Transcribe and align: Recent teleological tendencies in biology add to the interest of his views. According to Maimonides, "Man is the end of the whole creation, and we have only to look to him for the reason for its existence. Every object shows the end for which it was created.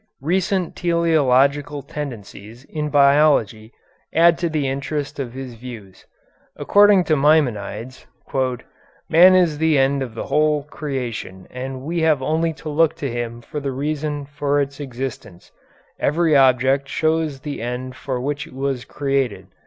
Recent 0.23 0.75
teleological 0.75 1.83
tendencies 1.83 2.63
in 2.63 2.89
biology 2.89 3.71
add 4.15 4.39
to 4.39 4.49
the 4.49 4.67
interest 4.67 5.19
of 5.19 5.33
his 5.33 5.53
views. 5.53 6.07
According 6.55 7.03
to 7.03 7.15
Maimonides, 7.15 8.07
"Man 8.33 9.35
is 9.35 9.59
the 9.59 9.77
end 9.77 10.01
of 10.01 10.15
the 10.15 10.25
whole 10.25 10.63
creation, 10.63 11.45
and 11.51 11.83
we 11.83 11.99
have 12.01 12.19
only 12.23 12.51
to 12.53 12.69
look 12.69 12.95
to 12.95 13.11
him 13.11 13.41
for 13.43 13.59
the 13.59 13.71
reason 13.71 14.25
for 14.25 14.59
its 14.59 14.79
existence. 14.79 15.51
Every 15.99 16.35
object 16.35 16.89
shows 16.89 17.41
the 17.41 17.61
end 17.61 17.95
for 17.95 18.19
which 18.19 18.47
it 18.47 18.53
was 18.53 18.85
created. 18.85 19.49